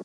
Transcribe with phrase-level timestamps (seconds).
[0.00, 0.04] こ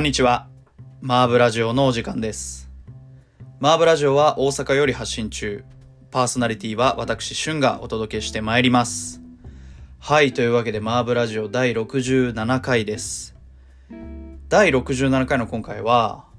[0.00, 0.48] んにちは。
[1.02, 2.70] マーブラジオのお時間です。
[3.60, 5.62] マーブラジオは大阪より発信中。
[6.10, 9.20] パーソナリティは私、シュンがお届けしてまいります。
[9.98, 13.36] はい、というわけでマーブラジオ第67回です。
[14.48, 16.32] 第67回の今回は、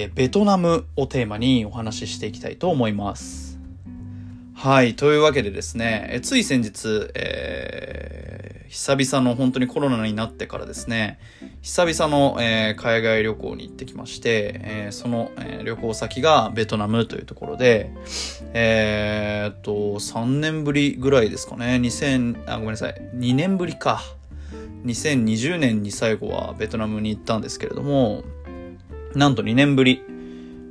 [0.00, 3.58] えベトナムをテーマにお話ししていきたいと思います。
[4.54, 11.18] はい、というわけでですね、えつい先日、えー久々の本当にコロナになってからですね、
[11.62, 17.90] 久々の、えー海外旅行に行ってきまして、えーその、え旅行先がベトナムというところで、
[18.52, 24.00] えーっと、3年ぶりぐらいですかね、2000、あ、ごめんなさい、2年ぶりか。
[24.84, 28.22] 2020年に最後はベトナムに行ったんですけれども、
[29.14, 30.02] なんと2年ぶり、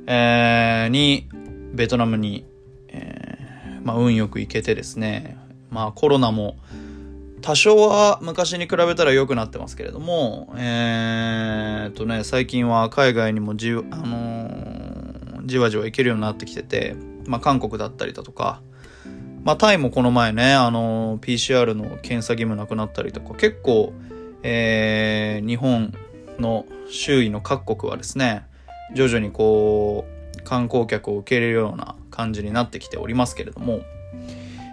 [0.06, 1.28] えーに、
[1.74, 2.44] ベトナムに、
[2.88, 5.36] えーまあ、運よく行けてですね、
[5.70, 6.56] まあ、コロナも、
[7.40, 16.94] 多少は昔に比べたら良くなってますけれども、えーっとね、最近は海外にもじ,、あのーじわじわ行けるようになってきてて、
[17.26, 18.60] まあ、韓国だったりだとか、
[19.44, 23.92] まあ、タイもこの前ね、あのー PCR の検査義務なくなったりとか、結構、
[24.42, 25.94] えー日本
[26.40, 28.44] の周囲の各国はですね、
[28.94, 33.80] 徐々にこう、観光客を受け入れるような感じになってきておりますけれども、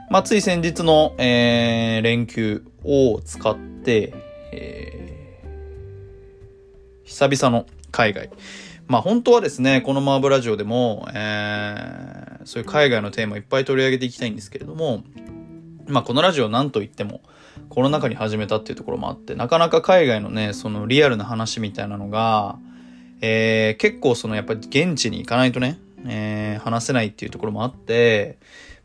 [0.10, 4.14] まあ、つい先日の、えー連休を使って、
[4.52, 5.06] えー
[7.06, 8.30] 久々の海外。
[8.88, 15.04] まあ、本当はですね、このマーブラジオでも、えーそういう海外のテーマいっぱい取り上げていきたいんですけれども、
[15.88, 17.22] まあ、このラジオなんといっても、
[17.70, 22.58] コロナ禍に始めたっていうところもあって、なかなか海外のね、そのリアルな話みたいなのが、
[23.22, 28.38] えー結構そのやっぱり現地に行かないとね、えー話せないっていうところもあって、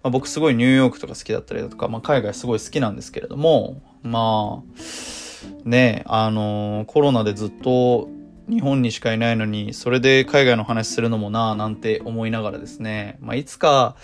[0.03, 8.09] まあ、僕すごいニューヨークとか好きだったりだとか、まあ、海外すごい好きなんですけれども、まあ、ねあのーコロナでずっと
[8.48, 13.95] 日本にしかいないのに、それで海外の話するのもなぁなんて思いながらですね、まあ、いつか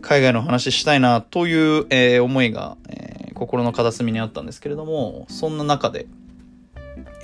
[0.00, 2.76] 海外の話したいなという、えー思いが、
[3.36, 6.06] 心の片隅にあったんですけれども、そんな中で、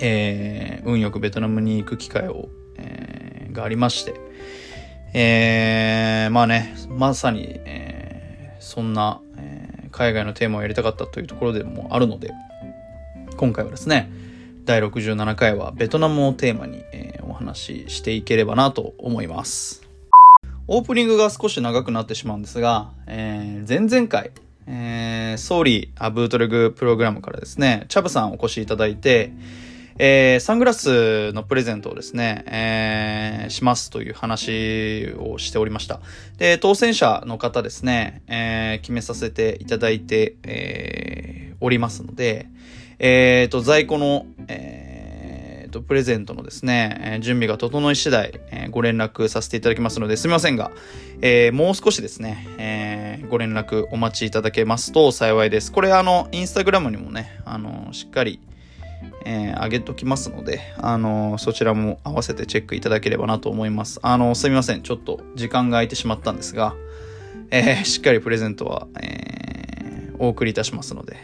[0.01, 4.15] えー運よくベトナムに行く機会を、えーがありまして、
[5.15, 12.33] えーまあね、まさに、えーそんな、えー海外のテーマをやりたかったというところでもあるので、
[13.37, 14.11] 今回はですね、
[14.65, 19.83] 第67回はベトナムをテーマに、えーお話ししていければなと思います。
[20.69, 24.33] オープニングが少し長くなってしまうんですが、えー前々回、
[24.67, 29.33] えー、ソーリーアブートレグプログラムからですね、チャブさんお越しいただいて、
[29.99, 36.01] えーサングラスのプレゼントをですね、えーしますという話をしておりました。
[36.39, 42.49] で、当選者の方ですね、えー決めさせていただいて、えおりますので、
[42.99, 44.92] えーと、在庫の、え
[45.73, 50.71] と、プレゼントのですね、え準備が整い次第、えご連絡させていただきますので、すみませんが、
[51.21, 55.73] えーもう少しですね、えーご連絡お待ちいただけますと幸いです。
[55.73, 58.39] これ、あの、インスタグラムにもね、あの、しっかり、
[59.25, 63.99] えー上げときますので、あの、そちらも合わせてチェックいただければなと思います。
[64.03, 64.83] あの、すみません。
[64.83, 66.75] ちょっと時間が空いてしまったんですが、
[67.51, 69.33] えーしっかりプレゼントは、えー
[70.19, 71.17] お送りいたしますので、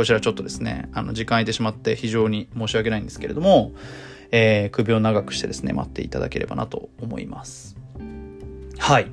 [0.00, 3.72] こちらちょっとですね、あの、時間空いてしまって非常に申し訳ないんですけれども、
[4.30, 7.76] えー首を長くしてですね、待っていただければなと思います。
[8.78, 9.12] はい。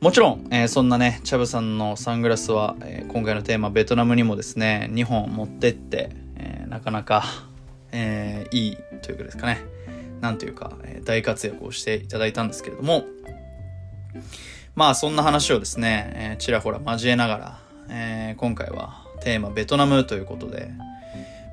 [0.00, 7.24] もちろん、えーそんなね、チャブさんのサングラスは、えー今回のテーマ、ベトナムにもですね、2本持ってって、えーなかなか、
[7.92, 9.60] えーいいというかですかね、
[10.22, 13.04] なんというか、え大活躍をしていただいたんですけれども、
[14.74, 17.60] まあそんな話をですね、えちらほら交えながら、
[17.90, 20.70] え今回はテーマベトナムということで、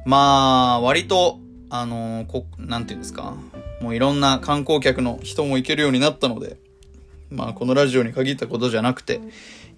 [0.06, 1.40] まあ割と、
[1.72, 3.34] あのーこ、なんていうんですか、
[3.82, 6.58] もういろんな観光客の人も行けるようになったので、
[7.32, 9.22] まあこのラジオに限ったことじゃなくて、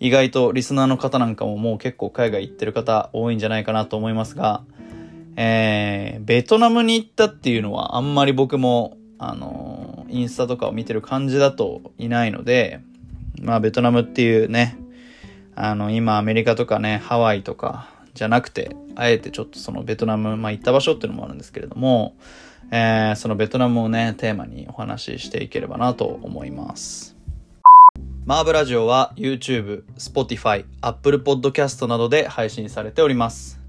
[0.02, 4.66] 意外とリスナーの方なんかももう結構海外行ってる方多いんじゃないかなと思いますが、
[5.38, 12.82] えー、ベトナムに行ったっていうのはあんまり僕も、あのーインスタとかを見てる感じだといないので、
[13.42, 14.78] まあベトナムっていうね、
[15.58, 22.16] あの、今アメリカとかね、ハワイとかじゃなくて、あえてちょっとそのベトナム、まあ行った場所っていうのもあるんですけれども、
[22.72, 27.16] えーそのベトナムをね、テーマにお話ししていければなと思います。
[28.26, 33.60] マーブラジオは YouTube、Spotify、Apple Podcast などで配信されております。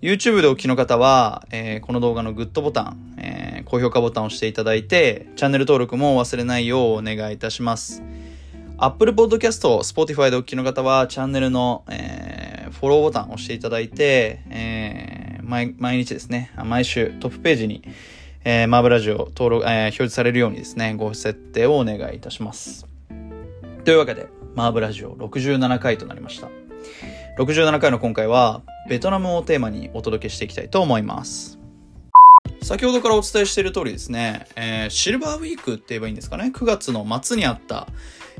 [0.00, 8.02] YouTube でお聞きの方は、えーこの動画のグッドボタン、えー、高評価ボタンを押していただいて、チャンネル登録も忘れないようお願いいたします。
[8.78, 17.82] Apple Podcast、Spotify でお聞きの方は、チャンネルの、えー、フォローボタンを押していただいて、えー、毎毎日ですね、毎週トップページに、
[18.44, 22.86] えー、マーブラジオ登録、えー、表示されるようにですね、ご設定をお願いいたします。
[23.84, 26.48] というわけで、マーブラジオ67回となりました。
[27.38, 31.58] 67回の今回は、ベトナムをテーマにお届けしていきたいと思います。
[32.62, 37.88] 先ほどからお伝えしている通りですね、えー、シルバーウィークって言えばいいんですかね、9月の末にあった、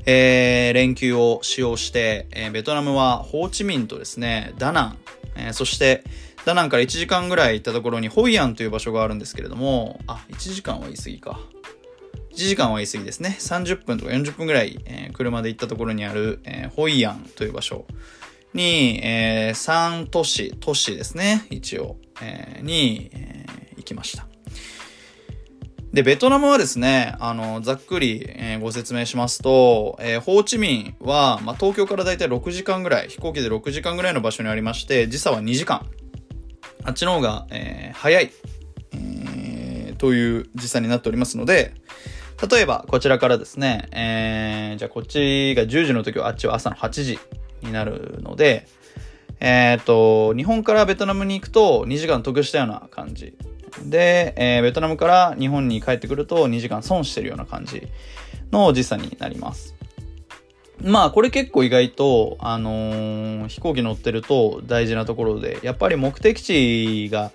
[0.07, 4.99] えー、連休を使用して、えー、ベトナムはホーチミンとですね、ダナン、
[5.37, 6.05] えー、そして
[6.45, 11.41] ダナンから1時間ぐらい行ったところにホイアンという場所があるんですけれども、あ、1時間は言い過ぎか。
[12.33, 13.37] 1時間は言い過ぎですね。
[13.39, 17.87] 30分とか40分ぐらい、えー、車で行ったところにある、えー、ホイアンという場所
[18.55, 24.32] に、えー、3都市、都市ですね、一応、えー、に、えー、行きました。
[25.93, 35.87] で、ベトナムはですね、あの、ざっくり、えー、ご説明しますと、えー、ホーチミンは、まあ、東京からだいたい6時間ぐらい、飛行機で6時間ぐらいの場所にありまして、時差は2時間。
[36.85, 38.33] あっちの方が、えー、早い、
[38.95, 41.75] えー、という時差になっておりますので、
[42.51, 47.19] 例えば、こちらからですね、えー、じゃあこっちが10時の時はあっちは朝の8時
[47.61, 48.67] になるので、
[49.41, 53.37] えっ、ー、と、日本からベトナムに行くと2時間得したような感じ。
[53.85, 57.89] で、えー、ベトナムから日本に帰ってくると2時間損してるような感じ
[58.51, 59.75] の時差になります。
[60.83, 67.31] まあ、これ結構意外と、あのー、飛行機乗ってると大事なところで、やっぱり目的地が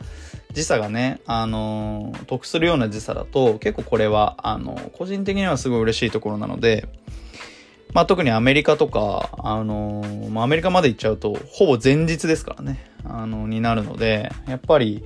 [0.51, 6.89] 時差がね、あのー、得するような時差だと、結構これは、あの、個人的にはすごい嬉しいところなので、
[7.93, 15.05] まあ特にアメリカとか、あの、まあアメリカまで行っちゃうと、ほぼ前日ですからね、あのになるので、やっぱり、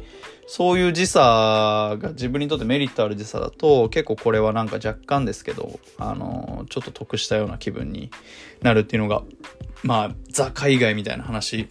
[0.54, 8.12] そういう時差が自分にとってメリットある時差だと、結構これはなんか若干ですけど、あのちょっと得したような気分に
[8.62, 9.24] なるっていうのが、
[9.82, 11.70] まあ、ザ海外みたいな話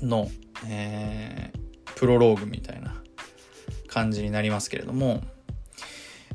[0.00, 0.30] の、
[0.66, 3.02] えー、プロローグみたいな
[3.86, 5.22] 感じになりますけれども、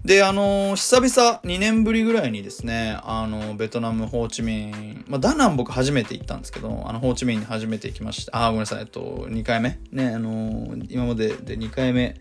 [0.05, 8.45] で、あの、久々2年ぶりぐらいにですね、あの、ベトナム、ホーチミン、まあ、ダナン僕初めて行ったんですけど、あの、ホーチミンに初めて行きました。
[8.45, 9.79] あ、ごめんなさい、えっと、2回目？
[9.91, 12.15] ね、あの、今までで2回目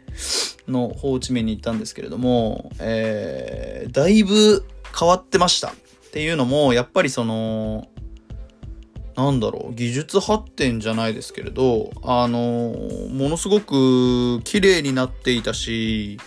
[0.68, 4.64] のホーチミンに行ったんですけれども、えー、だいぶ
[4.96, 5.70] 変わってました。
[5.70, 5.74] っ
[6.12, 7.88] ていうのも、やっぱりその、
[9.16, 12.38] なんだろう、技術発展じゃないですけれど、あの、
[13.10, 16.18] ものすごく綺麗になっていたし、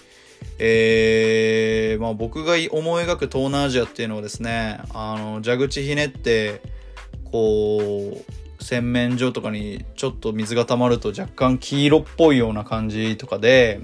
[0.59, 6.61] えー、まあ僕が思い描く東南アジアっていうのはですね、あの、蛇口ひねって、
[7.31, 8.23] こ
[8.59, 13.81] う、洗面所とかにちょっと水が溜まると若干黄色っぽいような感じとかで、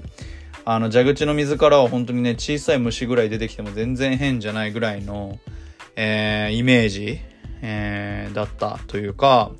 [0.64, 5.38] あの、蛇口の水からは本当にね、小さい虫ぐらい出てきても全然変じゃないぐらいの、
[5.96, 7.20] えー、イメージ
[7.62, 9.52] えー、だったというか、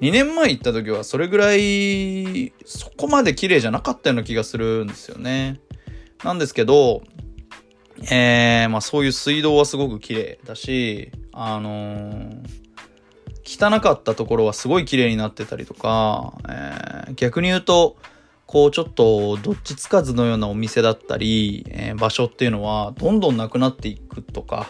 [0.00, 5.60] 2年前行った時はそれぐらい、そこまで綺麗じゃなかったような気がするんですよね。
[6.24, 7.02] なんですけど、
[8.10, 12.40] えー、まあそういう水道はすごく綺麗だし、あのー、
[13.44, 17.96] 汚かったところはすごい綺麗になってたりとか、えー、逆に言うと、
[18.46, 24.68] こうちょっとどっちつかずのようなお店だったり、えー、場所っていうのはどんどんなくなっていくとか、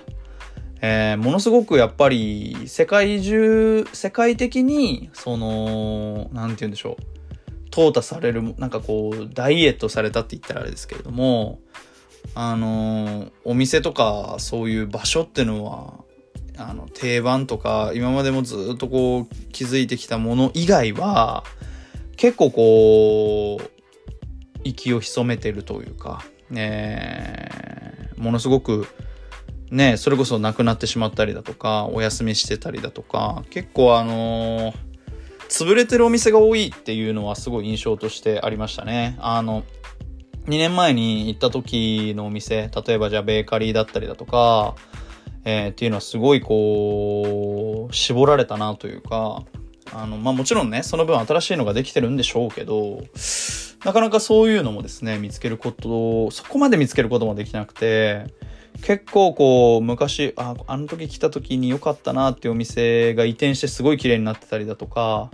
[0.83, 7.20] えー、ものすごくやっぱり世界中、世界的に、その、なんて言うんでしょう。
[7.71, 11.61] 淘汰される、なんかこう、ダイエットされたって言ったらあれですけれども、
[12.35, 16.05] あの、お店とかそういう場所っていうのは、
[16.57, 21.45] あの、定番とか、今までもずっとこう、気づいてきたもの以外は、
[22.17, 23.71] 結構こう、
[24.65, 27.49] 息を潜めてるというか、ね、
[28.17, 28.87] ものすごく、
[29.71, 34.75] ね、それこそ亡くなってしまったりだとか、お休みしてたりだとか、結構あのー、
[35.51, 39.17] 潰れてるお店が多いっていうのはすごい印象としてありましたね。
[39.19, 39.65] あの、
[40.47, 44.77] 2年前に行った時のお店、例えばじゃあベーカリーだったりだとか、
[45.45, 49.43] えー、っていうのはすごいこう、絞られたなというか、
[49.93, 53.03] あの、まあ、もちろんね、その分新しいのができてるんでしょうけど、
[53.85, 58.27] なかなかそういうのもですね、見つけること、そこまで見つけることもできなくて、
[58.83, 65.31] 結構こう、昔、あ、あの時来た時に良かったなっていうお店が移転してすごい綺麗になってたりだとか、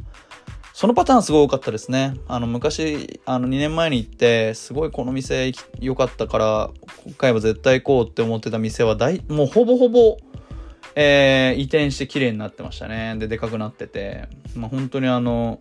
[0.73, 2.17] そのパターンすごい多かったですね。
[2.29, 5.51] あの、昔、あの、2年前に行って、すごいこの店
[5.81, 6.71] 良かったから、
[7.05, 10.19] 今回は絶対行こうって思ってた店は大、もうほぼほぼ、
[10.95, 13.17] えー、移転して綺麗になってましたね。
[13.17, 15.59] で、でかくなってて、まあ、本当にあの、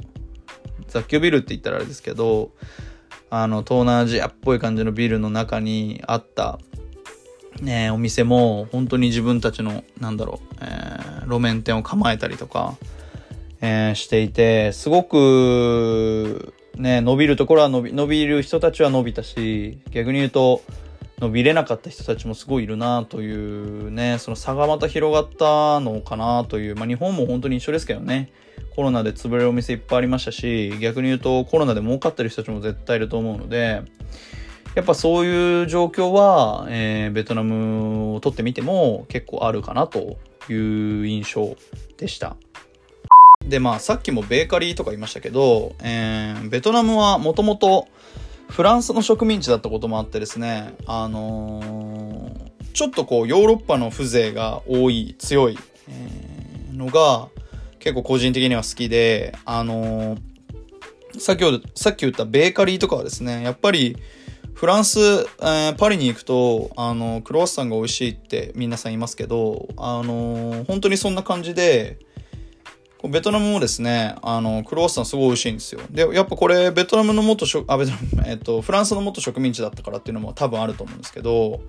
[0.87, 2.51] 雑居ビルって言ったらあれですけど、
[3.29, 6.59] あの、東南アジアっぽい感じのビルの中にあった、
[7.61, 12.75] ね、お店も本当に自分たちの、なんだろう、えー、路面店を構えたりとか、
[13.61, 20.61] えー、していて、すごく、ね、伸びるところは伸び、伸びる人たちは伸びたし、逆に言うと、
[21.19, 28.33] 伸びれなかった人たちもすごいいるなというね、その差がまた広がったのかなという、まあ日本も本当に一緒ですけどね、
[28.75, 33.83] コロナで潰れるお店いっぱいありましたし、逆に言うとコロナで儲かってる人たちも絶対いると思うので、
[34.75, 40.17] やっぱそういう状況は、えー、ベトナムを取ってみても結構あるかなと
[40.49, 41.55] いう印象
[41.97, 42.35] でした。
[43.41, 47.87] で、まあさっきもベーカリーとか言いましたけど、えー、ベトナムはもともと
[48.49, 57.29] フランスの植民地だったこともあってですね、あのー、ちょっとこうヨーロッパの風情が多い、強い、えー、のが
[57.79, 63.95] 結構個人的には好きで、あのー、先ほど、さっき言ったベーカリーとかはですね、やっぱり
[64.55, 71.99] フランス、えー、パリに行くと、あの、クロワッサンが美味しいって皆さんいますけど、あの、本当にそんな感じで、
[73.03, 75.81] ベトナムもですね、あの、クロワッサンすごい美味しいんですよ。
[75.91, 81.59] で、やっぱこれ、ベトナムの元、あ、ベトナム、えっと、フランスの元植民地だったからっていうのも多分あると思うんですけど、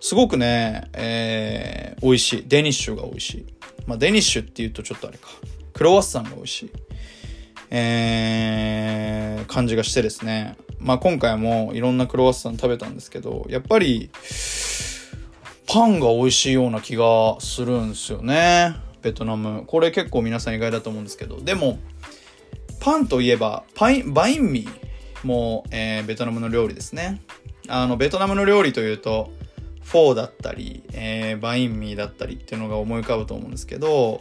[0.00, 2.44] すごくね、えー、美味しい。
[2.46, 3.46] デニッシュが美味しい。
[3.86, 5.28] まあ、デニッシュって言うとちょっとあれか。
[5.72, 6.70] クロワッサンが美味しい。
[7.70, 10.56] えー、感じがしてですね。
[10.78, 14.10] まあ今回もいろんなクロワッサン食べたんですけど、やっぱり、
[15.68, 18.76] パンが美味しいような気がするんですよね。
[19.02, 19.64] ベトナム。
[19.66, 21.40] これ結構皆さん意外だと思うんですけど。
[21.40, 21.78] でも、
[22.80, 27.20] パンといえば、パイン、バインミーも、えー、ベトナムの料理ですね。
[27.68, 29.30] あの、ベトナムの料理というと、
[29.82, 34.20] フォーだったり、えー、バインミーだったりっていうのが思い浮かぶと思うんですけど、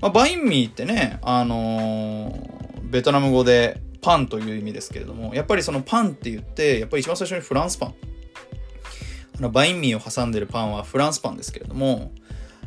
[0.00, 7.94] まあ、バインミーってね、あのー、ベトナム語でパンという意味ですけれども、やっぱりそのパンって言って、やっぱり一番最初にフランスパン。
[9.38, 12.12] あのバインミーを挟んでるパンはフランスパンですけれども、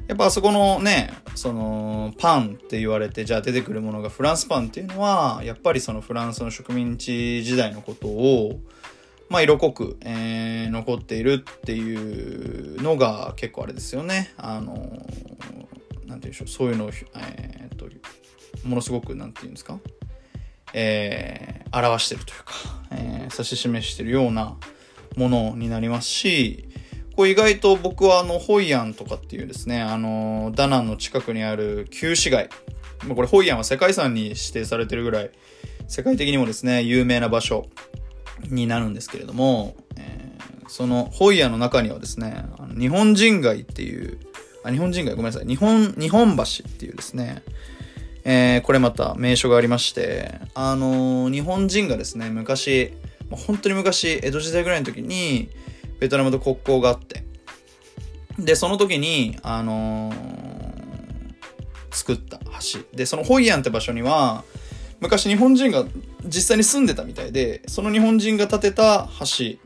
[0.09, 8.59] やっぱあそこのね、そのパンって言われて、じゃあ出てくるものがフランスパンっていうのは、やっぱりそのフランスの植民地時代のことを、
[9.29, 14.33] まあ色濃く、えー、残っているっていうのが結構あれですよね。
[14.35, 14.97] あの、なんて
[16.05, 17.87] 言うんでしょう、そういうのを、えー、っと、
[18.67, 19.79] ものすごく、なんて言うんですか？
[20.73, 22.53] えー、表してるというか、
[22.91, 24.55] えー、指し示してるような
[25.15, 26.65] ものになりますし、
[27.15, 32.49] これ意外と僕はあの、ホイアンとかっていうですね、あの、ダナンの近くにある旧市街。
[33.05, 35.31] まあこれホイアンは世界遺産に指定されてるぐらい、
[35.87, 37.67] 世界的にもですね、有名な場所
[38.47, 44.19] になるんですけれども、えー、そのホイアンの中にはですね、あの日本人街っていう、
[44.63, 47.43] あ、日本人街ごめんなさい、日本、日本橋っていうですね、
[48.23, 52.93] えー、これまた名所がありまして、あのー、日本人がですね、昔、
[53.31, 55.49] 本当に昔、江戸時代ぐらいの時に、
[55.99, 57.23] ベトナムと国交があって、
[58.37, 60.15] で、その時に、あのー、
[61.91, 62.79] 作った橋。
[62.93, 64.43] で、そのホイアンって場所には、
[64.99, 65.85] 昔日本人が
[66.25, 69.57] 実際に住んでたみたいで、その日本人が建てた橋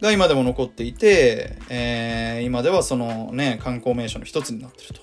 [0.00, 5.02] が今でも残っていて、えー、今ではそのね、観光名所の一つになってると。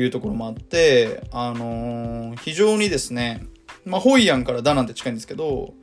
[0.00, 3.46] いうところもあって、あのー、非常にですね、
[3.84, 5.74] まあ、ホイアンからダナンって近いんですけど、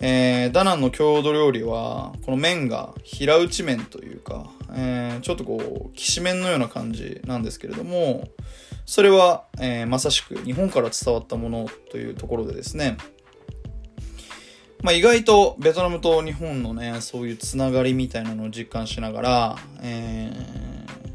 [0.00, 8.28] えー、ダナンの郷土料理は、この麺が平打ち麺というか、えー、ちょっとこう、きしめんのような感じなんですけれども、
[8.84, 12.98] それは、えー、まさしく日本から伝わったものというところでですね、
[14.82, 21.05] まあ、意外とベトナムと日本のね、そういうつながりみたいなのを実感しながら、えー、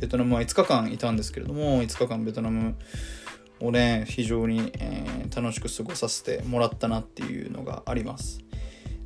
[0.00, 2.76] ベトナムは5日間いたんですけれども、5日間ベトナム
[3.60, 8.40] をね、非常に、えー、楽しく過ごさせてもらったなっていうのがあります。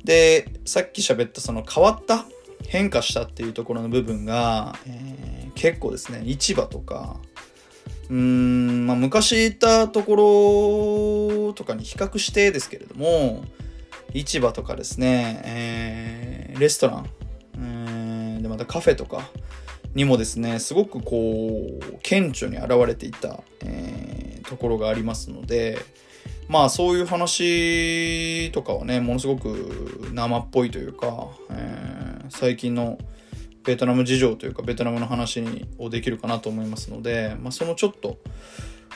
[0.03, 2.25] で、さっき喋ったその変わった
[2.67, 7.19] 変化したっていうところの部分が、えー、結構ですね、市場とか、
[8.09, 13.43] うーん、まあ、昔行ったところとかに比較してですけれども、
[14.13, 17.09] 市場とかですね、えー、レストラン、
[17.57, 19.29] えー、でまたカフェとか、
[19.95, 25.79] にもですね、すごくこう、顕著に現れていた、えー、ところがありますので、
[26.49, 32.99] まあそういう話とかはね、ものすごく生っぽいというか、えー、最近の
[33.63, 35.43] ベトナム事情というか、ベトナムの話
[35.79, 38.19] をできるかなと思いますので、まあそのちょっと、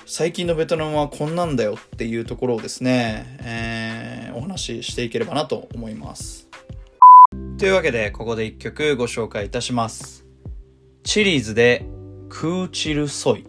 [0.06, 6.50] 最近のベトナムはこんなんだよっていうところをですね、えー、お話ししていければなと思います。
[7.58, 10.28] というわけで、ここで一曲ご紹介いたします。
[11.03, 11.86] チリーズで
[12.29, 13.46] クーチルソイ。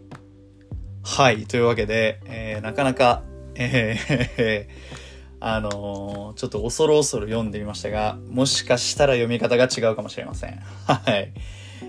[1.02, 1.47] はい。
[1.47, 3.23] というわけで、えー、なかなか、
[3.54, 4.66] えー、
[5.40, 10.61] あのー、ちょっと恐る恐る読んでみましたが、もしかしたら読み方が違うかもしれません。
[10.87, 11.33] はい。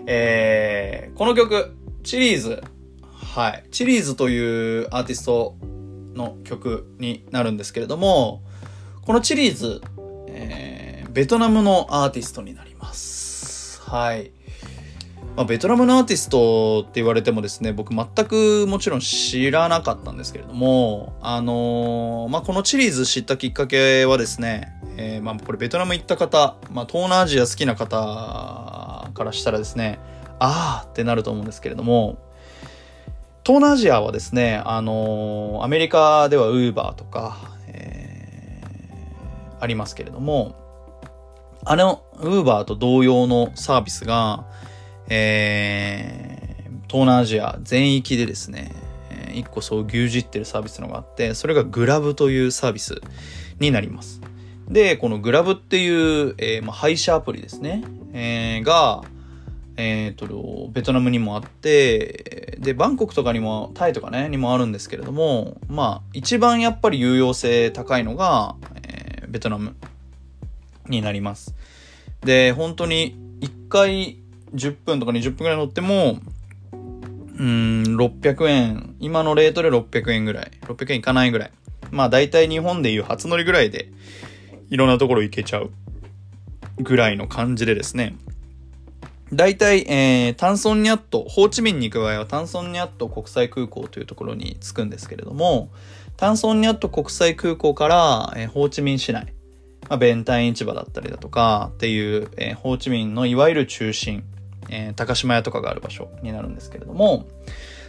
[0.08, 2.63] えー、この曲、チリーズ。
[3.12, 3.63] はい。
[3.72, 5.56] チリーズというアーティスト
[6.15, 8.44] の曲になるんですけれども、
[9.03, 9.82] このチリーズ、
[10.27, 13.82] えー、ベトナムのアーティストになります。
[13.82, 14.32] はい。
[15.35, 30.00] まあ、ベトナムのアーティストって言われてもですね、僕全くもちろん知らなかったんですけれども、あのー、まあ、このチリーズ知ったきっかけはですね、えー、まあ、これベトナム行った方、まあ、東南アジア好きな方からしたらですね、
[30.39, 32.17] あーってなると思うんですけれども、
[33.45, 40.57] 東南アジアはですね、あのー、アメリカではウーバーとか、えー、ありますけれども、
[41.63, 44.45] あの、ウーバーと同様のサービスが、
[45.13, 48.72] えー、東南アジア全域でですね、
[49.10, 53.01] えー、一個そう牛耳ってるサービスのがあって、それがグラブというサービス
[53.60, 54.22] になります。
[54.70, 59.01] で、このグラブっていう、えー、まあ、配車アプリですね、えー、が、
[59.75, 68.56] えっ、ー、と、ベトナムにもあって、で、バンコクとかにも、タイとかね、にもあるんですけれども、まあ、一番やっぱり有用性高いのが、
[68.88, 69.75] え、ベトナム
[70.88, 71.53] になります。
[72.22, 74.21] で、本当に、一回
[74.53, 76.20] 10分とか20分くらい乗っても、
[77.38, 78.96] うん、600円。
[79.00, 80.51] 今のレートで600円ぐらい。
[80.62, 81.51] 600円いかないぐらい。
[81.89, 83.89] まあ大体日本でいう初乗りぐらいで、
[84.70, 85.72] いろんなところ行けちゃう
[86.79, 88.15] ぐらいの感じでですね。
[89.34, 95.70] 大体、えー、タンソンニャット、ホーチミンに行く場合はタンソンニャット国際空港というところに着くんですけれども、
[96.17, 99.34] タンソンニャット国際空港から、えー、ホーチミン市内、
[99.88, 104.24] まあ、ベンタイン市場だったりだとかっていう、えー、ホーチミンのいわゆる中心、
[104.70, 107.27] えー、高島屋とかがある場所になるんですけれども、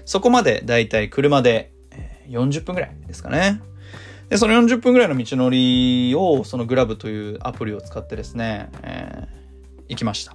[0.05, 1.73] そこまでだいたい車で
[2.29, 3.61] 40分ぐらいですかね。
[4.29, 10.35] で、その40分ぐらいの道のりを、そのグラブというアプリを使ってですね、えー、行きました。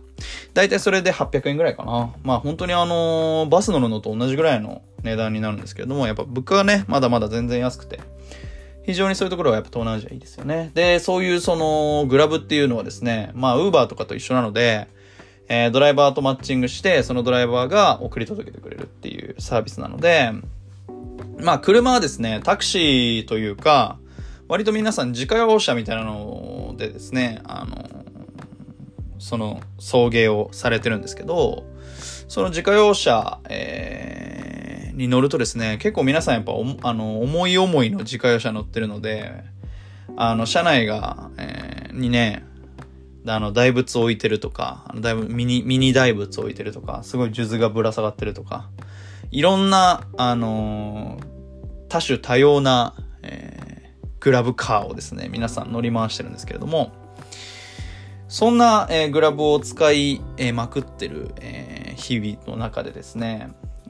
[0.53, 2.13] だいたいそれで800円ぐらいかな。
[2.23, 7.99] まあ本当にあの、バス乗るのと同じぐらいの値段になるんですけれども、やっぱ物価がね、まだまだ全然安くて、
[8.83, 10.71] 非常にそういうところはやっぱ東南アジアいいですよね。
[10.73, 14.87] で、そういうそのグラブっていうのはですね、まあウーバーとかと一緒なので、
[15.49, 20.31] えー、ドライバーとマッチングして、そのドライバーが送り届けてくれるっていうサービスなので、
[21.39, 23.97] まあ、車はですね、タクシーというか、
[24.47, 28.05] 割と皆さん自家用車みたいなのでですね、あの、
[29.19, 31.65] その送迎をされてるんですけど、
[32.27, 39.43] その自家用車、えー、に乗るとですね、結構皆さんやっぱあの、思い思いの自家用車乗ってるので、
[40.15, 42.46] あの、車内が、えー、にね、
[43.27, 48.69] あの、大仏を置いてるとか、あのだいぶミニ、ミニ大仏を置いてるとか、すごい数珠がぶら下がってるとか、
[49.31, 51.25] いろんな、あのー、
[51.89, 56.91] 多種多様な、えー、グラブカーをですね、皆さん乗り回してるんですけれども、
[58.27, 63.49] そんな、えー、グラブを使い、えー、まくってる、えー、日々の中でですね、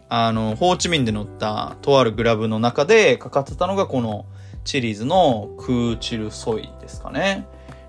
[0.10, 4.26] あの、ホーチミンで乗ったとあるグラブの中でかかってたのがこの
[4.64, 7.48] チリーズのクーチルソイですかね。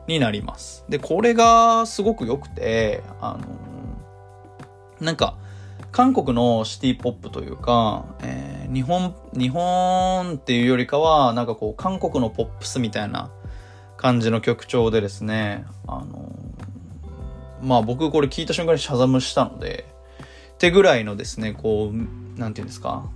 [0.08, 0.84] になります。
[0.88, 3.46] で、これがすごく良くて、あの、
[5.00, 5.36] なんか、
[5.92, 13.30] 韓国のシティポップというか、えー、日本、日本っていうよりかは、なんかこう、韓国のポップスみたいな
[13.96, 16.32] 感じの曲調でですね、あの、
[17.62, 19.86] まあ僕これ聞いた瞬間にシャザムしたので、
[20.54, 23.10] ってぐらいのですね、こう、なんていうんですか、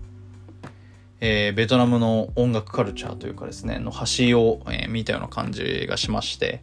[1.25, 6.61] えー、ベトナムの音楽カルチャーというかですね、の端を、えー、見たような感じがしまして、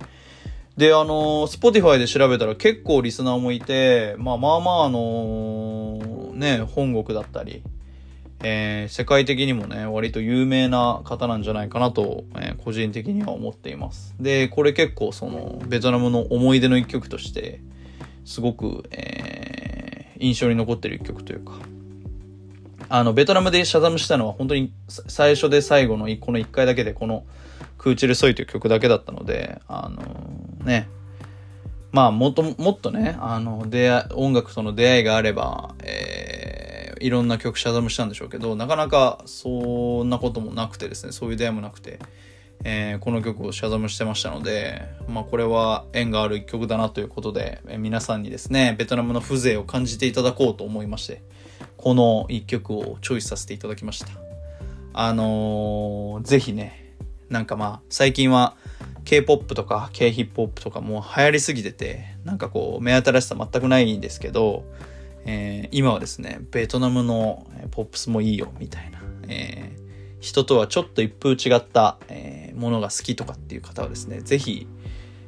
[0.76, 7.63] で、あのー、 Spotify で調べたら結構リスナーもいて、まあまあまああのー、ね、本国だったり、
[8.43, 14.13] えー、世界的にもね、割と有名な方なんじゃないかなと、えー、個人的には思っています。
[14.19, 17.62] で、これ結構その、ベトナムの思い出の一曲として、
[18.26, 21.54] すごく、えー、印象に残ってる一曲というか、
[22.89, 27.23] あの、ベトナムで Shazam したのは本当に最初で最後のこの一回だけでこの
[27.78, 30.04] クーチルソイという曲だけだったので、あの
[30.65, 30.89] ね、
[31.91, 41.99] まあ、もっと、もっとね、あの、出会、音楽との出会いがあれば、えー、いろんな曲シャザムしたんでしょうけど、なかなかそんなこともなくてですね、そういう出会いもなくて、
[42.63, 51.21] えー、この曲をシャザムしてましたので、まあこれは縁がある一曲だなということで、えー、皆さんにですね、ベトナムの風情を感じていただこうと思いまして、
[51.81, 54.07] この一曲をチョイスさせていただきました。
[54.91, 56.93] あのー、ぜひね、
[57.29, 58.57] なんかまあ、最近は
[59.05, 64.65] K-POP とか K-HIP-HOP とかも流行りすぎてて、なんかこう、目新しさ全くないんですけど、
[65.23, 69.81] えー、今はですね、ベトナムのポップスもいいよ、みたいな、えー、
[70.19, 74.67] 人とはちょっと一風違った、えー、ものが好きとかっていう方はですね、ぜひ、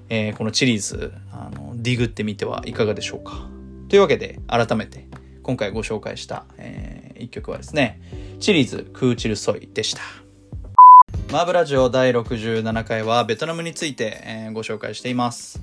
[0.09, 3.47] えー、このチリーズ、あの、ディグってみてはいかがでしょうか。
[3.87, 5.07] というわけで、改めて、
[5.43, 7.99] 今回ご紹介した、えー、一曲はですね、
[8.39, 10.01] チリーズクーチルソイでした。
[11.32, 15.62] マーブラジオ第67回はベトナムについて、えー、ご紹介しています。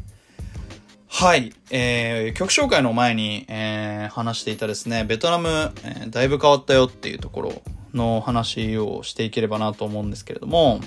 [1.08, 1.52] はい。
[1.70, 5.48] えー、曲紹介の前に、えー、話していたですね、ベトナム、
[5.84, 7.62] えー、だいぶ変わったよっていうところ
[7.94, 10.80] の話をしていければなと思うんですけれども、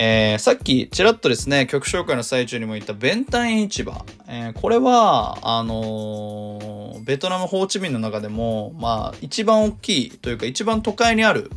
[0.00, 4.06] えー、さっきちらっとですね、曲紹介の最中にも言ったベンタイン市場。
[4.28, 11.50] えー、これは、あのー、ベトナムホーチミンの中でも、まあ、一番大きいというか一番都会にある、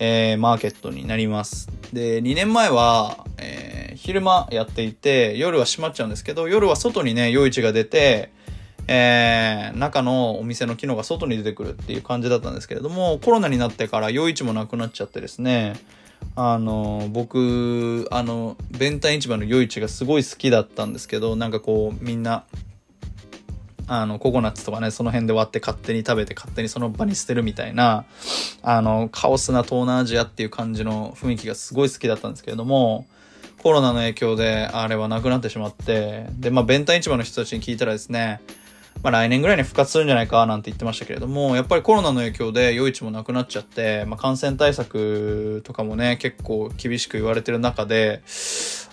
[0.00, 1.68] え、マーケットになります。
[1.92, 8.32] で、2年前は、え、昼間やっていて、夜は閉まっちゃうんですけど、夜は外にね、夜市が出て、
[8.88, 15.76] えー、中のお店の機能が外に出てくるっていう感じだったんですけれども、コロナになってから夜市もなくなっちゃってですね、
[16.34, 22.44] あの、僕、あの、弁ン市場の夜市がすごい好きだったんですけど、なんかこう、みんな、
[23.86, 28.06] あの、ココナッツとかね、その辺で割って勝手に食べて勝手にその場に捨てるみたいな、
[28.62, 33.06] あの、カオスな東南アジアっていう感じの雰囲気がすごい好きだったんですけれども、
[33.62, 38.40] コロナの影響であれはなくなってしまって、で、まあ、弁ン市場の人たちに聞いたらですね、
[39.02, 48.22] まあ来年ぐらいに復活するんじゃないかなんて言ってましたけれども、やっぱりコロナの影響で夜市もなくなっちゃって、まあ感染対策とかもね、結構厳しく言われてる中で、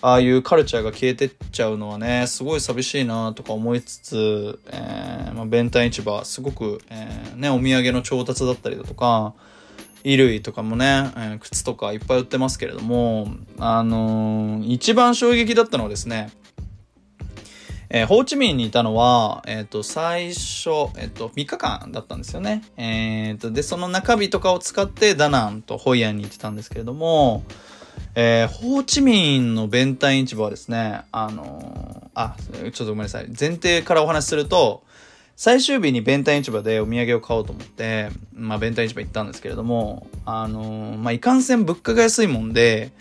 [0.01, 9.33] ああいうカルチャーが消えてっちゃうのはね、すごい寂しいなとか思いつつ、えー、まあ弁ン市場、すごく、えー、ね、お土産の調達だったりだとか、
[10.03, 13.27] 衣類とかもね、えー、靴とかいっぱい売ってますけれども、
[13.59, 16.31] あのー、一番衝撃だったのはですね、
[17.91, 22.63] えー、ホーチミンにいたのは、えっ、ー、と、最初、えっ、ー、と、3日間だったんですよね。
[22.77, 27.43] えっ、と、で、その中日とかを使ってダナンとホイアンに行ってたんですけれども、
[28.15, 33.27] えホーチミンの弁ン市場はですね、あのあ、ちょっとごめんなさい。
[33.27, 34.83] 前提からお話しすると、
[35.35, 42.91] 最終日に弁ン市場でお土産を買おうと思って、まあ、弁ン市場行ったんですけれども、あのまあ、いかんせん物価が安いもんで、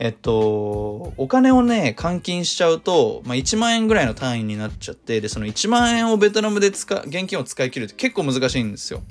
[0.00, 9.02] えっと、お金をね、換金しちゃうと、まあ、1万円ぐらいの単位になっちゃって、で、その1万円をベトナムで使、現金を使い切るって結構難しいんですよ。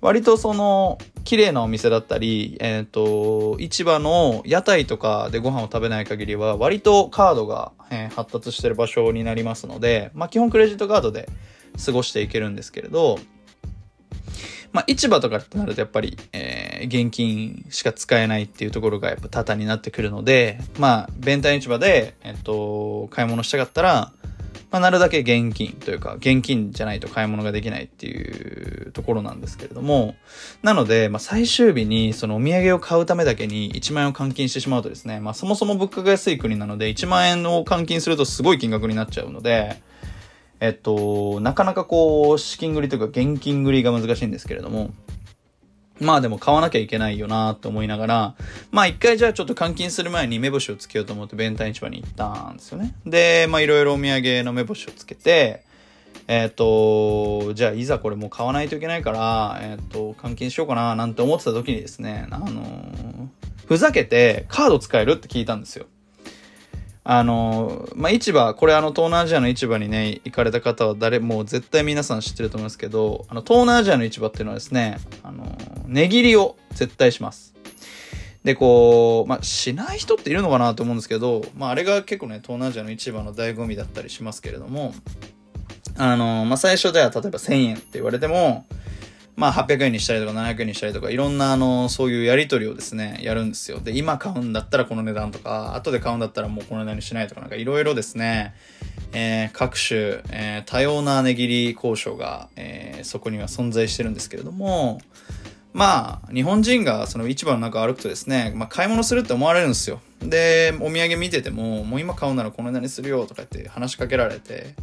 [0.00, 11.28] 割とその、綺麗なお店だったり、えっ、と、市場の屋台とかでご飯を食べない限りは、割とカードが、え、発達してる場所になりますので、まあ、基本クレジットカードで
[11.84, 13.18] 過ごしていけるんですけれど、
[14.72, 24.12] まあ、市場とかってなるとやっぱり、えー、現金しか使えないっていうところがやっぱ多々になってくるので、まあ、弁ン市場で、えっと、買い物したかったら、
[24.70, 30.14] まあ、なるだけ現金というか、現金じゃないと買い物ができないっていうところなんですけれども、
[30.62, 39.80] なので、まあ、最終日にそのお土産を買うためだけに1万円を換金してしまうとですね、まあ、そもそも物価が安い国なので、1万円を換金するとすごい金額になっちゃうので、
[40.60, 44.90] えっと、なかなかこう、資金繰りというか現金繰りが難しいんですけれども、
[46.00, 48.34] まあでも買わなきゃいけないよなって思いながら、
[48.70, 52.94] まあ一回じゃあちょっと換金する前に目星をつけようと思って弁ン市場に行ったんですよね。
[53.04, 55.64] で、まあいろいろお土産の目星をつけて、
[56.28, 63.28] えっ、と、じゃあいざこれもう買わないといけないから、えっ、と、換金しようかななんて思ってた時にですね、あのー、
[63.66, 65.86] ふざけてカード使えるって聞いたんですよ。
[67.10, 77.54] あの、まあ、市場、これあの、東南アジアの市場にね、行かれた方は誰も絶対皆さん知ってると思いますけど、あの、東南アジアの市場っていうのはですね、あの、値切りを絶対します。
[78.44, 84.92] で、こう、まあ、しない人っているのかなと思うんですけど、まあ、あれが結構ね、東南アジアの市場の醍醐味だったりしますけれども、
[85.96, 88.66] あの、まあ、最初では例えば1000円って言われても、
[89.38, 93.78] まあ800円にしたりとか700円にしたりとかいろんなあのそういうやり取りをですねやるんですよ。
[93.78, 98.52] で今買うんだったらこの値段とか後で買うんだったらもうこの値段にしないとかなんかいろいろですね、
[99.12, 105.00] えー、各種、えー、多様な値切り交渉が、えー、そこには存在してるんですけれども
[105.72, 110.00] まあ日本人がその市場の中歩くとですね、まあ、買い物するって思われるんですよ。
[110.20, 114.74] でお土産見ててももう今買うならこの値段にするよとかって話しかけられて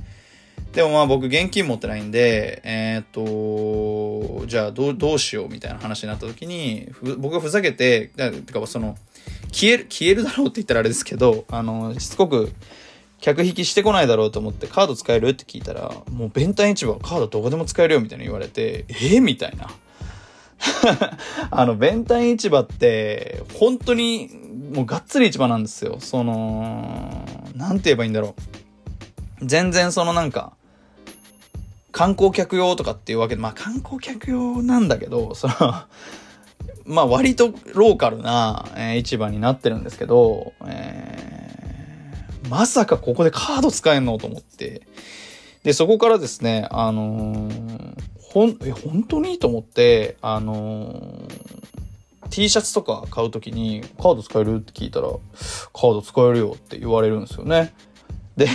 [0.76, 8.98] でもまあ僕現金持ってないんで、えー、っと、じゃあどうどうしようみたいな話になった時に、僕がふざけて、てかその、
[9.54, 12.52] 消える、消えるだろうって言ったらあれですけど、あの、しつこく
[13.22, 15.30] 客引きしてこないだろうと思ってカード使える？
[15.30, 19.70] って聞いたら、もう弁ン市場カードどこでも使えるよみたいな言われて、えー、みたいな。
[21.52, 24.30] あの、弁ン市場って、本当に、
[24.74, 26.00] もうがっつり市場なんですよ。
[26.02, 28.36] その、なんて言えばいいんだろ
[29.42, 29.46] う。
[29.46, 30.54] 全然そのなんか、
[31.95, 35.53] 観光客用とかっていうわけで、まあ観光客用なんだけど、その
[36.84, 44.81] まあ割とローカルな、えー、市場になってるんですけど、えー、まさかここでカード使えんのと思って。
[45.63, 57.73] で、そこからですね、あのー、ほん、え、本当にと思って、あのー、T シャツとか買うときに、カード使えるって聞いたら、カード使えるよって言われるんですよね。
[58.36, 58.49] で、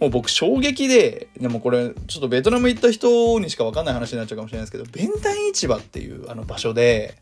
[0.00, 7.16] もう僕衝撃で、でもこれ、ちょっとベトナム行った人にしかわかんない話になっちゃうかもしれないですけど、弁ン市場っていうあの場所で、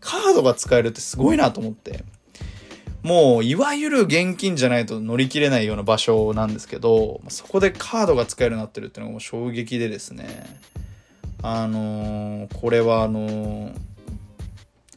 [0.00, 2.04] カードが使えるってすごいなと思って。
[3.02, 10.60] もう、いわゆる現金じゃないと乗り切れないような場所なんですけど、そこでカードが使えるようになってるっていうのがもう衝撃でですね。
[11.42, 13.72] あのー、これはあのー、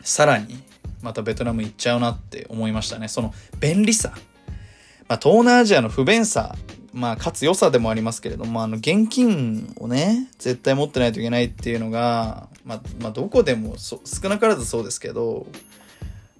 [0.01, 0.57] さらに、
[1.01, 3.07] またベトナム行っちゃうなって思いましたね。
[3.07, 4.13] その便利さ。
[5.07, 6.55] まあ、東南アジアの不便さ
[6.93, 13.99] まあ、かつ良さでもありますけれども、あの、現金をね、絶対持ってないといけないっていうのが、まあ、まあ、どこでも、少
[14.29, 15.47] なからずそうですけど、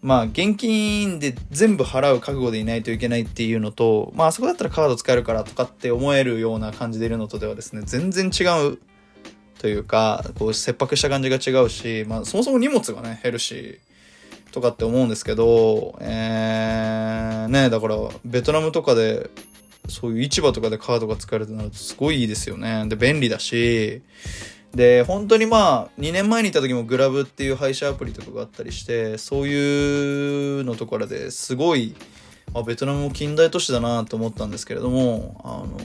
[0.02, 8.80] まあ、現金で全部払う覚悟でいないといけないっていうのと、まあ、あそこだったらカード使えるからとかって思えるような感じでいるのとではですね、全然違う
[9.60, 13.80] というか、こう、切迫した感じが違うし、まあ、そもそも荷物がね、減るし、
[14.52, 19.30] とかって思うんですけど、えー、ね、だから、ベトナムとかで
[19.92, 22.86] そういう市場とかでカードが使えるとなるとすごいいいですよね。
[22.88, 24.02] で、便利だし、
[24.74, 31.94] で、本当にまあ、2年前に行った時もグラブっていう配車アプリとかがあったりして、そういうのところですごい、
[32.54, 35.78] あ、ベトナムも近代都市だなと思ったんですけれども、あの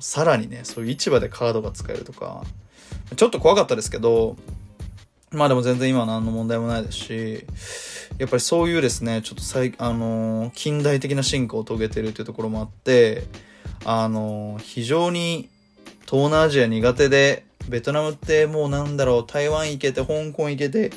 [0.00, 2.44] さらにね、そういう市場でカードが使えるとか、
[3.16, 4.36] ちょっと怖かったですけど、
[5.34, 7.44] まあでも全然今何の問題もないですし、
[8.18, 13.24] やっぱりそういうですね、ちょっと最、あのー、近代的な進化を遂げてるっていうところもあって、
[13.84, 15.48] あのー、非常に
[16.06, 20.92] 東南アジア苦手で、ベトナムってもうなんだろう、台湾行けて、香港行けて、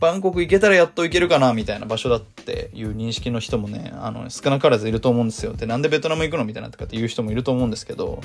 [0.00, 5.52] バンコク行けたらやっと行けるかな、みたいな場所だっていう認識の人もね、あの、少なからずいると思うんですよ。
[5.52, 8.22] で、なんでベトナム行くのみたいなとかっていう人もいると思うんですけど、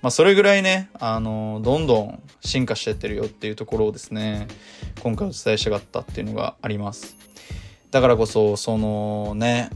[0.00, 4.48] まあ、それぐらいね、あの、どんどん進化してってるよっていうところをですね、
[5.02, 7.16] 今回お伝えしたかったっていうのがあります。
[7.90, 9.68] だからこそ、そのね、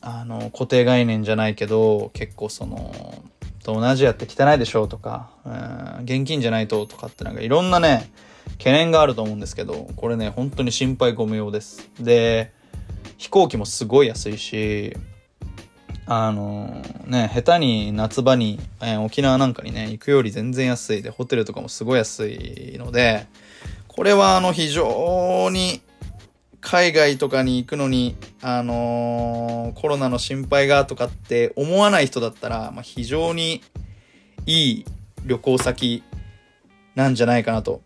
[0.00, 3.22] あの、固定概念じゃないけど、結構その、
[3.60, 8.10] 東南アジアって汚いでしょうとか、うん、現金じゃないととかってなんかいろんなね、
[8.58, 11.90] 懸念があると思うんですけど、これね、本当に心配ご無用です。
[12.00, 12.52] で、
[13.16, 14.96] 飛行機もすごい安いし、
[16.06, 23.26] あのね、下手に夏場に、えー、沖縄なんかにね、行くより全然安いで、ホテルとかもすごい安いので、
[23.86, 25.82] これはあの非常に
[26.60, 33.62] 海外とかに行くのに、あのー、コロナの心配がとかって思わない人だったら、まあ、非常に
[34.46, 34.84] いい
[35.24, 36.02] 旅行先
[36.94, 37.82] なんじゃないかなと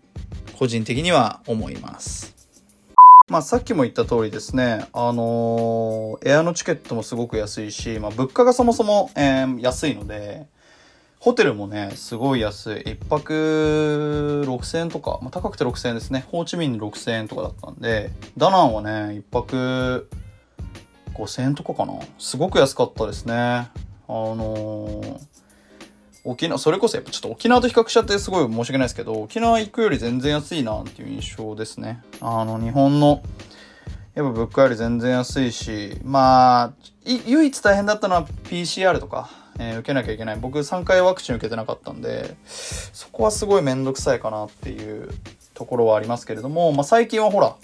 [0.59, 2.35] 個人的には思います。
[3.29, 10.47] まあさっきも言った通りですね、あのー、エアのチケットもすごく安いし、まあ物価がそもそも、えー、安いので、
[11.21, 12.81] ホテルもね、すごい安い。
[12.83, 16.27] 一泊6000円とか、まあ、高くて6000円ですね。
[16.31, 20.11] ホーチミン6000円とかだったんで、ダナンはね、一泊
[21.15, 21.95] 5000円とかかな。
[22.19, 23.35] すごく安かったですね。
[23.35, 23.69] あ
[24.09, 25.34] のー
[26.25, 32.03] 沖縄、それこそやっぱちょっと沖縄と比較しちゃってすごい申し訳ないですけど、沖縄行くより全然安いなっていう印象ですね。
[32.21, 33.23] あの、日本の、
[34.15, 36.73] やっぱ物価より全然安いし、まあ、
[37.05, 40.37] 唯一大変だったのは PCR とか、えー、受けなきゃいけない。
[40.37, 45.11] 僕3回ワクチン受けてなかったんで、そこはすごいめんどくさいかなっていう
[45.53, 47.57] ところはありますけれども、まあ最近はほら、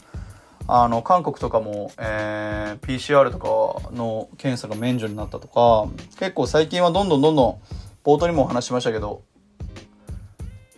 [0.68, 7.60] あの、韓国とかも、えー、PCR とかの検査が免除になったとか、結構最近はどんどんどんどん
[8.04, 9.22] 冒頭にもお話しましたけど、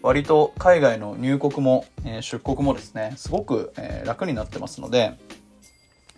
[0.03, 5.15] 割と海外の入国も、えー、出国もですね、すごく、えー、楽になってますので、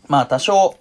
[0.09, 0.77] まあ多少、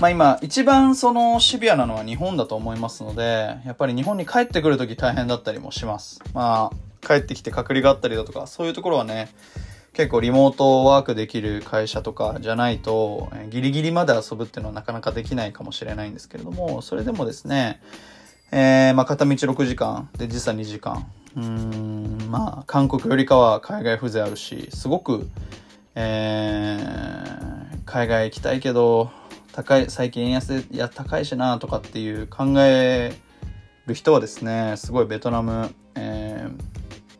[0.00, 6.20] まあ今一番そのシビアなのは日本だと思いますので、やっぱり日本に帰ってくるとき大変だったりもします。
[6.34, 9.28] まあ帰ってきて隔離があったりだとか、そういうところはね、
[9.92, 17.80] 結構リモートワークできる会社とかじゃないと、ギリギリまで遊ぶっていうのはなかなかできないかもしれないんですけれども、それでもですね、
[18.54, 21.10] えー、まあ、片道6時間、で、時差2時間。
[21.34, 25.26] うん、まあ、韓国よりかは海外風情あるし、すごく、
[25.94, 29.10] えー、海外行きたいけど、
[29.52, 33.14] 高い、最近円安で、いや、高いしな、とかっていう考え
[33.86, 36.52] る人はですね、すごいベトナム、えー、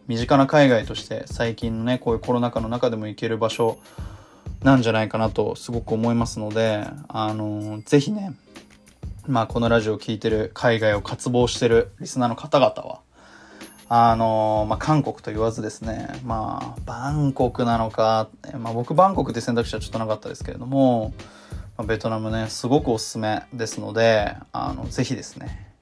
[0.08, 3.78] 身近な海外として最近のね、こういうコロナ禍の中でも行ける場所
[4.62, 8.34] なんじゃないかなとすごく思いますので、あのー、ぜひね、
[9.26, 13.00] まあこのラジオを聴いてる海外を渇望してるリスナーの方々は、
[13.88, 21.12] あのまあ、韓国と言わずですね、まあ、バンコクなのか、まあ、僕バンコクって選択肢はちょっとなかったですけれども、
[21.76, 25.74] まあ、ベトナムね、すごくおすすめですので、あの、ぜひですね、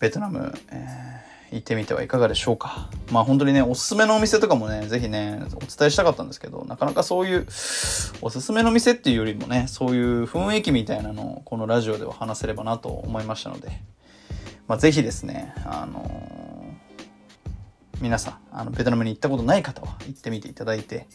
[0.00, 1.05] ベトナム、えー、
[1.52, 2.90] 行ってみてはいかがでしょうか。
[3.10, 7.46] まあ本当にね、おすすめのお店とかもね、ぜひね、お伝えしたかったんですけど、なかなかそういう、
[8.20, 13.80] おすすめの店っていうよりもね、そういう雰囲気みたいなのを、このラジオでは話せればなと思いましたので、
[14.66, 16.46] まあぜひですね、あのー、
[18.00, 21.06] 皆さん、あの、ベトナムに行ったことない方は行ってみていただいて、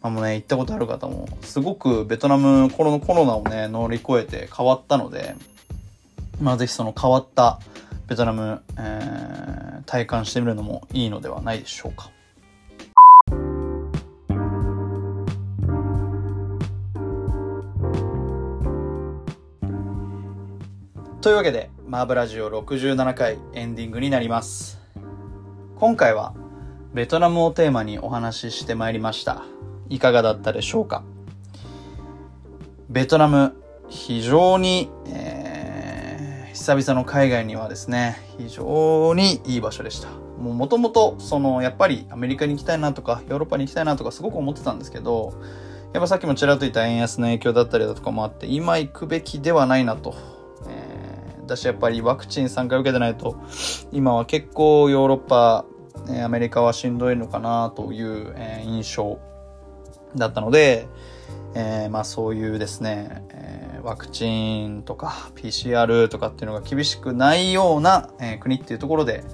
[0.00, 5.34] まあ、もうね、行ったことある方も、すごくベトナムコロコロナをね、乗り越えて変わったので、
[6.40, 7.58] まあぜひその変わった
[8.08, 12.10] ベトナム、えー、体感してみるのもいいのではないでしょうか。
[21.20, 24.80] というわけで、マーブラジオ67回エンディングになります。
[25.76, 26.32] 今回は
[26.94, 29.42] ベトナムをテーマにお話ししてまいりました。
[29.90, 31.04] いかがだったでしょうか
[32.88, 33.54] ベトナム、
[33.90, 35.27] 非常に、えー、
[36.68, 40.10] 久々の海外にはですね、非常にいい場所でした。
[40.38, 45.32] もう元々、その、やっぱりアメリカに行きたいなとか、ヨーロッパに行きたいなとかすごく思ってたんですけど、
[45.94, 50.14] やっぱさっきもちらっと言った円安の影響だったりだとかもあって、今行くべきではないなと。
[50.68, 53.36] えー、だしやっぱりワクチン3回受けてないと、
[53.90, 55.64] 今は結構ヨーロッパ、
[56.22, 59.18] アメリカはしんどいのかなという、え、印象
[60.16, 60.86] だったので、
[61.54, 69.24] えー、まあそういうですね、えー、ワクチンとか PCR とかっていうのが厳しくないような、えー、国っていうところで、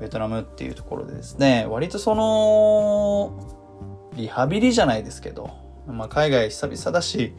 [0.00, 5.50] ベトナムっていうところでですね、割とその、リハビリじゃないですけど、
[5.88, 7.34] まあ海外久々だし、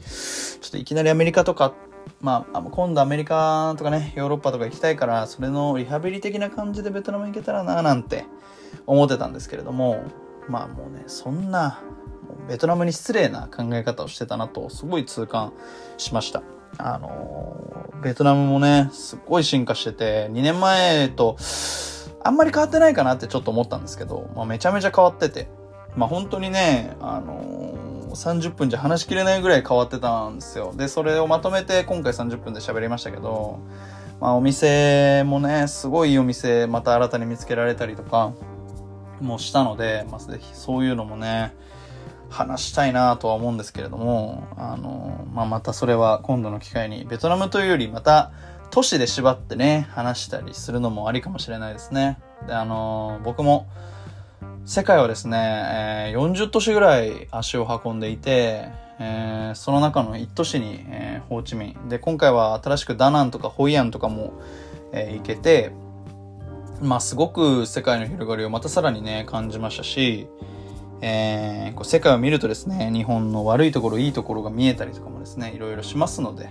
[0.62, 1.74] ちょっといきなりアメリカとか、
[2.20, 8.26] まあ今度アメリカとかね、ヨーロッパとか行きたいから、それのリハビリ的な感じでベトナム行けたらななんて
[8.86, 10.04] 思ってたんですけれども、
[10.50, 11.82] まあもうね、そんな
[12.50, 15.54] ベトナムに失礼な考え方をしてたなと、すごい痛感
[15.96, 16.44] しました。
[16.78, 21.38] あのベトナムもね、すっごい進化してて、2年前と、
[22.24, 25.48] あんまり変わってないかなってちょっと思ったんですけど、まあ、めちゃめちゃ変わってて、
[25.96, 30.74] まあ、本当にね、あのー、30分じゃ話しきれないぐらい変わってたんですよ。
[30.76, 33.60] で、それをまとめて今回30分で喋りましたけど、
[34.20, 38.34] まあ、お店もね、すごいいいお店、また新たに見つけられたりとか、
[39.22, 41.56] もしたので、まあ、ぜひそういうのもね、
[42.30, 48.32] 話したいなとは思うんですけれども、あの、まあ、またそれは今度の機会に、ベトナムというよりまた
[48.70, 52.20] 都市で縛ってね、話したりするのもありかもしれないですね。
[52.46, 53.68] で、あの、僕も、
[54.66, 61.88] 世界はですね、えー、40都市ぐらい足を運んでいて、えー、その中の1都市に、えー、ホーチミン。
[61.88, 64.34] で、今回は新しくダナンとかホイアンとかも、
[64.92, 65.72] え、行けて、
[66.82, 70.28] まあ、すごく世界の広がりをまたさらにね、感じましたし、
[71.02, 76.50] えー、こう世界を見るとですね、日本の悪いところ、いいところが見えたりとかもですね、いろいろしますので、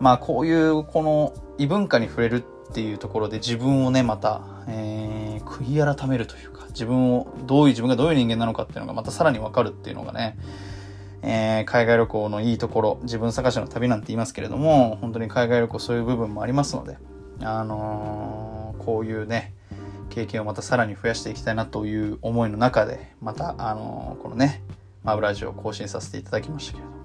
[0.00, 10.38] まあこういうこの異文化に触れるっていうところで自分をね、また、えー、悔い改めるというか、自分を、どういう自分がどういう人間なのかっていうのがまたさらにわかるっていうのがね、
[11.22, 16.96] えー、海外旅行のいいところ、自分探しの旅なんて言いますけれども、本当に海外旅行そういう部分もありますので、
[17.42, 19.54] あのー、こういうね、
[20.10, 24.62] 経験をまたさらに増やしていきたいなという思いの中で、また、あの、このね、
[25.02, 26.96] マブラジオを更新させていただきましたけれども。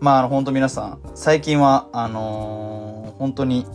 [0.00, 3.66] まあ、あの、本当皆さん、最近は、あのー、本当に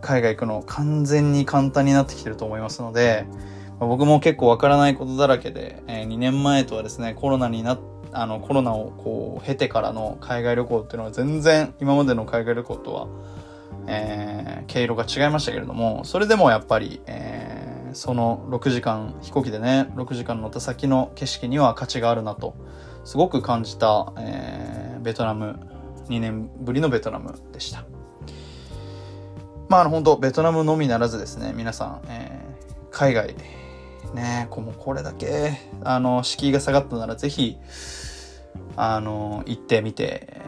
[0.00, 3.26] 海外行くの完全に簡単になってきてると思いますので、
[3.78, 7.78] ま、僕も結構わからないことだらけで、え、2年前とはですね、コロナにな
[8.12, 13.08] あの、コロナをこう、経てからの海外旅行っていうのは全然今までの海外旅行とは
[13.86, 22.54] えー、経路が違いましたけれども、それでもやっぱり、えー、その6時間、飛行機でね、6時間乗った先の景色には価値があるなと、
[23.04, 25.58] すごく感じた、えー、ベトナム、
[26.08, 27.84] 2年ぶりのベトナムでした。
[29.68, 33.34] まあ、あの、本当ベトナムのみならずですね、皆さん、えー、海外、
[34.14, 37.58] ね、ここれだけ、あの、敷居が下がったなら、ぜひ、
[38.76, 40.42] あの、行ってみて、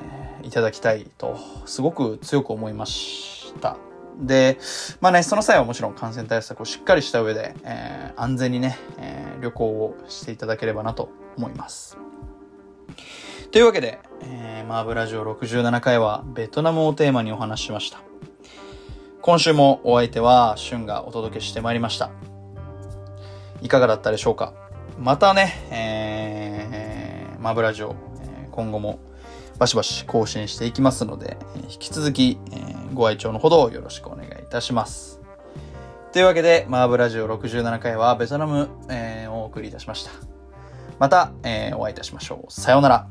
[0.47, 3.36] いただきたいと、すごく強く思いまし。
[4.19, 4.59] で、
[5.01, 11.99] まあね、その際はもちろん感染対策をしっかりした上で、えー、安全にね、えー、旅行をしていただければなと思います。
[13.51, 18.01] というわけで、えー、マーブラジオ67回はベトナムをテーマにお話ししました。
[19.21, 22.11] 今週もお相手はシュンがお届けしてまいりました。
[23.61, 24.55] いかがだったでしょうか？
[24.99, 27.97] またね、えー、マーブラジオ、
[28.51, 28.99] 今後も
[29.59, 31.37] バシバシ更新していきますので、
[31.71, 35.21] 引き続き、えー、ご愛聴のほどよろしくお願いいたします。
[36.13, 40.11] というわけで、マーブラジオ67回はベトナム、えー、お送りいたしました。
[40.99, 42.53] また、えー、お会いいたしましょう。
[42.53, 43.09] さようなら。